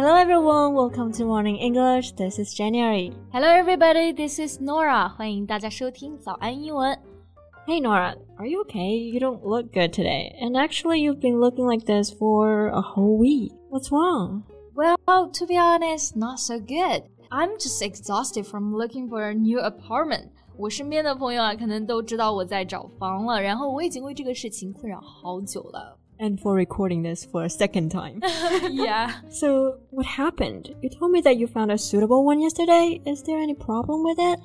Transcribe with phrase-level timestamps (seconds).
[0.00, 2.12] Hello everyone, welcome to Morning English.
[2.12, 3.12] This is January.
[3.32, 5.08] Hello everybody, this is Norah.
[5.08, 6.96] 欢迎大家收听早安英文。
[7.66, 9.10] Hey Norah, are you okay?
[9.10, 10.36] You don't look good today.
[10.40, 13.50] And actually, you've been looking like this for a whole week.
[13.70, 14.44] What's wrong?
[14.76, 17.02] Well, to be honest, not so good.
[17.32, 20.28] I'm just exhausted from looking for a new apartment.
[20.56, 25.98] 我身边的朋友啊，可能都知道我在找房了，然后我已经为这个事情困扰好久了。
[26.19, 28.21] And for recording this for a second time.
[28.71, 29.11] yeah.
[29.29, 30.73] So, what happened?
[30.81, 33.01] You told me that you found a suitable one yesterday.
[33.05, 34.39] Is there any problem with it?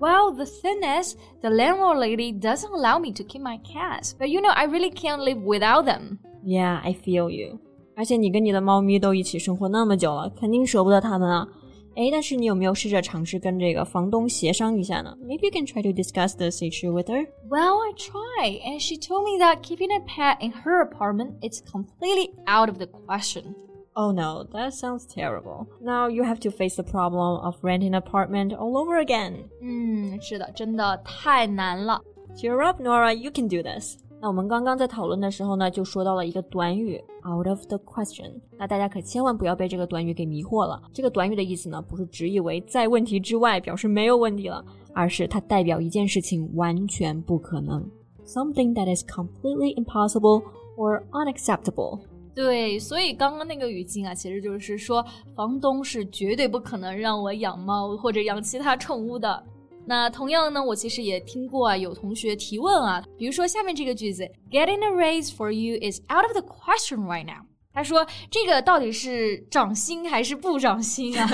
[0.00, 4.14] Well, the thing is, the landlord lady doesn't allow me to keep my cats.
[4.18, 6.18] But you know, I really can't live without them.
[6.42, 7.60] Yeah, I feel you.
[7.96, 11.46] 而且你跟你的猫咪都一起生活那么久了，肯定舍不得它们啊。
[11.95, 17.25] 诶，但是你有没有试着尝试跟这个房东协商一下呢？Maybe you can try to discuss this issue with her.
[17.49, 21.61] Well, I try, and she told me that keeping a pet in her apartment is
[21.61, 23.55] completely out of the question.
[23.93, 25.67] Oh no, that sounds terrible.
[25.79, 29.45] Now you have to face the problem of renting an apartment all over again.
[29.61, 32.01] 嗯，是的，真的太难了。
[32.35, 33.13] Cheer up, Norah.
[33.13, 33.95] You can do this.
[34.25, 38.31] 那我们刚刚在讨论的时候呢，就说到了一个短语 out of the question。
[38.57, 40.81] 那大家可千万不要被这个短语给迷惑了。
[40.91, 47.87] 这个短语的意思呢，不是直译为在问题之外，表示没有问题了，而是它代表一件事情完全不可能
[48.25, 50.41] ，something that is completely impossible
[50.75, 51.99] or unacceptable。
[52.33, 59.43] 对，所以刚刚那个语境啊，其实就是说，房东是绝对不可能让我养猫或者养其他宠物的。
[59.87, 67.45] 那同样呢，我其实也听过啊，有同学提问啊，比如说下面这个句子，Getting a raise for you is out of the question right now。
[67.71, 71.29] 他说这个到底是涨薪还是不涨薪啊？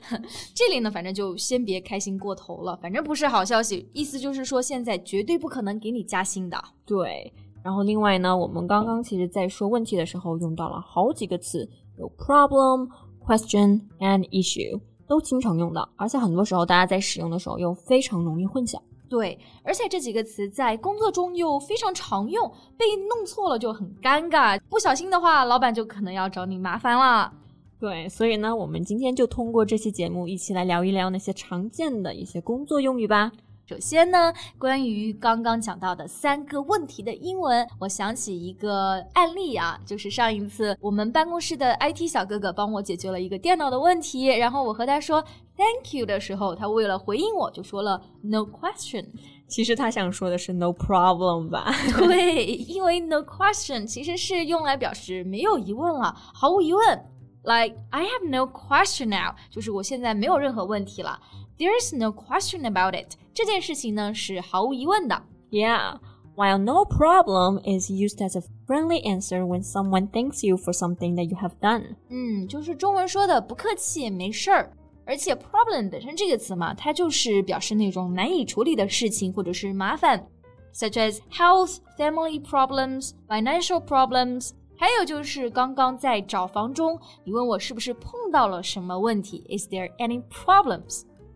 [0.54, 6.62] 这里呢，反正就先别开心过头了，反正不是好消息，意思就是说现在绝对不可能给你加薪的。
[6.84, 7.32] 对，
[7.64, 11.66] 然后另外呢，我们刚刚其实在说问题的时候用到了好几个词，
[11.98, 12.88] 有 problem、
[13.24, 14.78] question and issue。
[15.06, 18.80] 都经常用到，而且很多时候大家在使用的时候又非常容易混淆。
[19.08, 27.32] 对，而且这几个词在工作中又非常常用，被弄错了就很尴尬，不小心的话，老板就可能要找你麻烦了。
[27.78, 33.30] 对，所以呢，我们今天就通过这期节目一起来聊一聊那些常见的一些工作用语吧。
[33.68, 45.20] 首先呢，关于刚刚讲到的三个问题的英文，我想起一个案例啊，就是上一次我们办公室的 IT 小哥哥帮我解决了一个电脑的问题，然后我和他说
[45.56, 49.06] Thank you 的时候，他为了回应我就说了 No question。
[49.48, 51.74] 其实他想说的是 No problem 吧？
[51.98, 57.04] 对，因为 No question 其实是用来表示没有疑问了，毫无疑问。
[57.42, 61.20] Like I have no question now，就是我现在没有任何问题了。
[61.58, 63.16] There is no question about it。
[63.35, 65.21] 这件事情呢是毫无疑问的。
[65.49, 65.99] Yeah.
[66.35, 71.15] While no problem is used as a friendly answer when someone thanks you for something
[71.15, 71.95] that you have done.
[72.09, 74.71] 嗯，就是中文说的不客气，没事儿。
[75.05, 80.25] 而且 problem 本身这个词嘛，它就是表示那种难以处理的事情或者是麻烦，
[80.73, 84.51] such as health, family problems, financial problems。
[84.77, 89.43] 还有就是刚刚在找房中，你问我是不是碰到了什么问题？
[89.49, 90.23] Is there any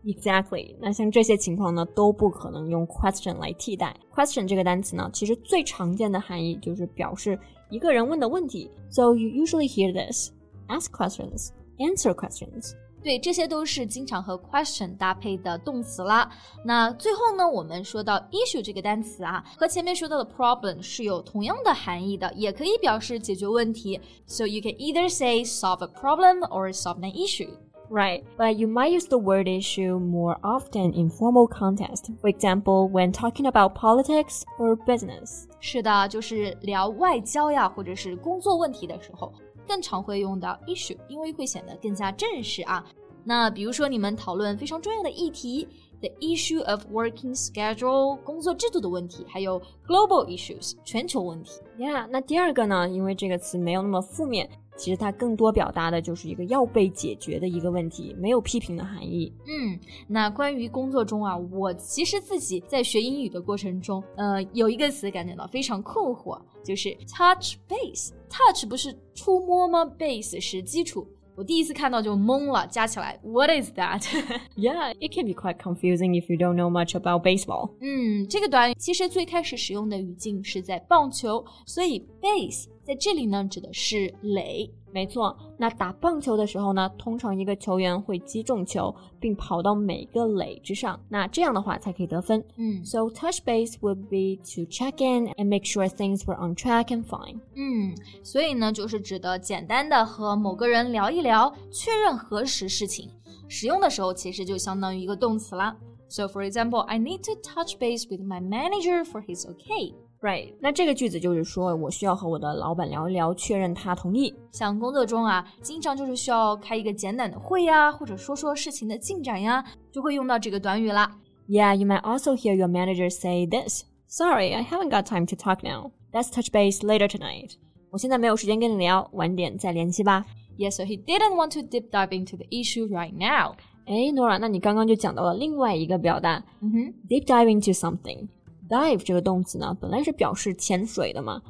[0.03, 3.95] problems？Exactly，那像这些情况呢，都不可能用 question 来替代。
[4.13, 7.38] question 这个单词呢，其实最常见的含义就是表示
[7.69, 8.69] 一个人问的问题。
[8.89, 10.29] So you usually hear this:
[10.67, 11.49] ask questions,
[11.79, 12.73] answer questions。
[13.03, 16.27] 对，这些都是经常和 question 搭配的动词啦。
[16.63, 23.99] 那最后呢，我们说到 issue 这个单词啊，和前面说到的 problem 是有同样的含义的，也可以表示解决问题。
[24.25, 27.49] So you can either say solve a problem or solve an issue.
[27.89, 32.09] Right, but you might use the word issue more often in formal context.
[32.19, 35.45] For example, when talking about politics or business.
[35.59, 39.31] 是的，就是聊外交呀，或者是工作问题的时候，
[39.67, 42.83] 更常会用到 issue，因为会显得更加正式啊。
[43.23, 45.67] 那比如说你们讨论非常重要的议题，
[45.99, 51.61] the issue of working schedule 工作制度的问题，还有 global issues 全球问题。
[51.77, 54.49] Yeah，那第二个呢，因为这个词没有那么负面。
[54.76, 59.32] 其实它更多表达的就是一个要被解决的一个问题，没有批评的含义。
[59.46, 59.78] 嗯，
[60.08, 68.10] 那关于工作中啊，我其实自己在学英语的过程中，呃，有一个词感觉到非常困惑，就是 touch base。
[68.30, 71.06] touch 不是触摸吗？base 是基础。
[71.36, 74.02] 我第一次看到就懵了，加起来，What is that?
[74.56, 77.70] Yeah, it can be quite confusing if you don't know much about baseball.
[77.80, 84.71] 嗯，这个短语其实最开始使用的语境是在棒球，所以 base 在这里呢指的是垒。
[84.92, 92.44] 没错，那打棒球的时候呢，通常一个球员会击中球，并跑到每个垒之上，那这样的话才可以得分。
[92.56, 96.86] 嗯 So touch base would be to check in and make sure things were on track
[96.86, 97.38] and fine.
[97.54, 97.94] 嗯，
[98.24, 103.09] 所以呢，就是指的简单的和某个人聊一聊，确认核实事情。
[103.47, 105.77] 使用的时候其实就相当于一个动词啦。
[106.09, 109.94] So for example, I need to touch base with my manager for his okay.
[110.22, 114.34] Right，那这个句子就是说我需要和我的老板聊一聊，确认他同意。
[114.52, 121.10] 像工作中啊，经常就是需要开一个简短的会呀，或者说说事情的进展呀，就会用到这个短语啦。
[121.48, 123.84] Yeah, you might also hear your manager say this.
[124.08, 125.92] Sorry, I haven't got time to talk now.
[126.12, 127.52] Let's touch base later tonight.
[127.90, 130.26] 我现在没有时间跟你聊，晚点再联系吧。
[130.58, 133.54] Yeah, so he didn't want to deep dive into the issue right now.
[133.86, 138.28] 哎，Norah，那你刚刚就讲到了另外一个表达，嗯哼，deep dive into something。
[138.69, 141.41] dive 这个动词呢，本来是表示潜水的嘛，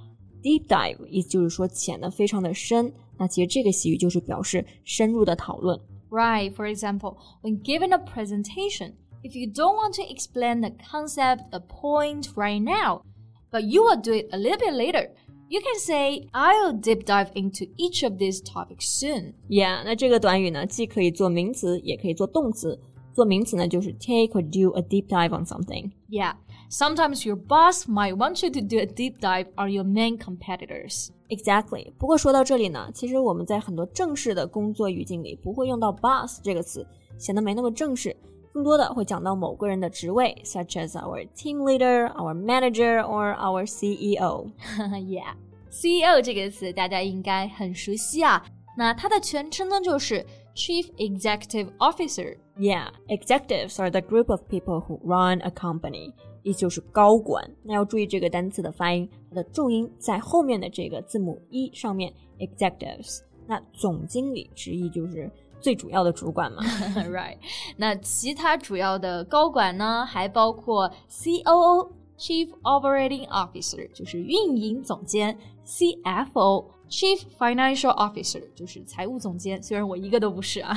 [0.42, 2.94] deep dive 意思就是说潜的非常的深。
[3.18, 5.80] 那其实这个习语就是表示深入的讨论。
[6.10, 8.94] Right, for example, when given a presentation,
[9.24, 13.02] if you don't want to explain the concept, the point right now,
[13.52, 15.10] but you will do it a little bit later,
[15.48, 19.34] you can say, I'll deep dive into each of these topics soon.
[19.48, 22.80] Yeah，那这个短语呢，既可以做名词，也可以做动词。
[23.14, 25.92] 做名词呢，就是 take or do a deep dive on something。
[26.10, 26.36] Yeah,
[26.70, 31.10] sometimes your boss might want you to do a deep dive on your main competitors.
[31.30, 31.94] Exactly。
[31.98, 36.86] 不过说到这里呢，其实我们在很多正式的工作语境里不会用到 boss 这个词，
[37.18, 38.16] 显得没那么正式。
[38.54, 44.50] 更多的会讲到某个人的职位，such as our team leader, our manager, or our E CEO。
[44.78, 45.34] yeah.
[45.70, 48.42] CEO 这个词大家应该很熟悉啊。
[48.78, 50.26] 那它的全称呢就是
[50.60, 52.38] Chief Executive Officer。
[52.58, 56.14] Yeah, executives are the group of people who run a company，
[56.44, 57.50] 意思就是高管。
[57.64, 63.20] 那要注意这个单词的发音，它的重音在后面的这个字母 e 上面，executives。
[63.46, 65.30] 那总经理直译就是
[65.60, 66.64] 最主要的主管嘛。
[67.10, 67.38] right，
[67.76, 75.36] 那其他主要的高管呢，还包括 COO Chief Operating Officer，就是运营总监；
[75.66, 79.62] CFO Chief Financial Officer，就是财务总监。
[79.62, 80.74] 虽然我一个都不是啊。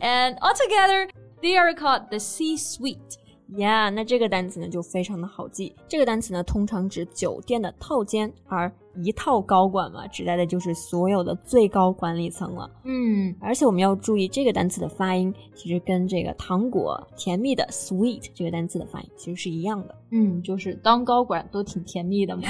[0.00, 1.08] And altogether,
[1.40, 3.18] they are called the C-suite.
[3.52, 5.74] Yeah，那这个单词呢就非常的好记。
[5.88, 8.70] 这个单词呢通常指酒店的套间，而
[9.02, 12.70] 一套高管嘛，指代的就是所有的最高管理层了。
[12.84, 19.96] 嗯，而且我们要注意这个单词的发音，其实跟这个糖果甜蜜的 sweet 这个单词的发音其实是一样的。
[20.12, 22.44] 嗯，就是当高管都挺甜蜜的嘛。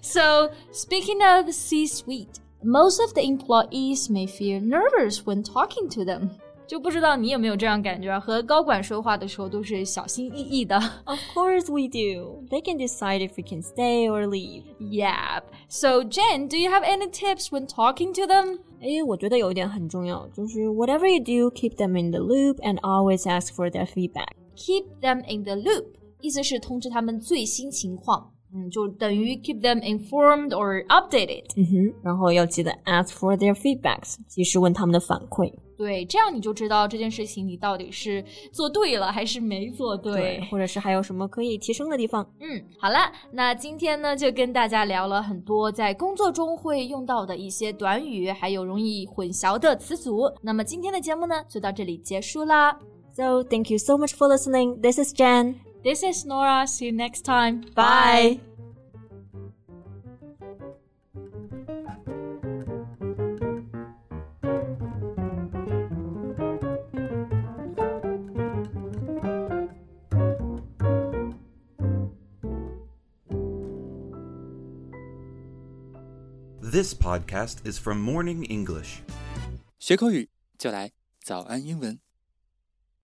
[0.00, 6.30] so speaking of C-suite, most of the employees may feel nervous when talking to them.
[6.68, 8.18] 就不知道你有没有这样感觉啊？
[8.18, 10.76] 和高管说话的时候都是小心翼翼的。
[11.04, 12.42] Of course we do.
[12.48, 14.64] They can decide if we can stay or leave.
[14.78, 15.42] Yeah.
[15.68, 18.60] So Jen, do you have any tips when talking to them?
[18.80, 24.32] 诶，我觉得有一点很重要，就是 whatever you do, keep them in the loop and always ask for their feedback.
[24.56, 25.86] Keep them in the loop，
[26.20, 28.30] 意思是通知他们最新情况。
[28.53, 31.43] 嗯，就等于 keep them informed or updated。
[31.55, 35.53] 嗯哼，然后要记得 ask for their feedbacks，及时问他们的反馈。
[35.77, 40.41] 对，这样你就知道这件事情你到底是做对了还是没做对。
[40.51, 42.27] 或者是还有什么可以提升的地方。
[42.41, 50.29] 嗯，好了，那今天呢就跟大家聊了很多在工作中会用到的一些短语，还有容易混淆的词组。
[50.41, 52.77] 那么今天的节目呢就到这里结束啦。
[53.13, 54.81] So thank you so much for listening.
[54.81, 55.68] This is Jen.
[55.81, 56.67] This is Norah.
[56.67, 57.63] See you next time.
[57.73, 58.41] Bye.
[76.61, 79.01] This podcast is from Morning English.
[79.79, 80.91] 学口语就来
[81.23, 82.08] 早安英文。